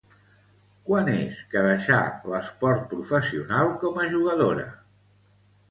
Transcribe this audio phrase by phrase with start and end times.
[0.89, 1.99] Quan és que deixà
[2.33, 4.67] l'esport professional com a jugadora?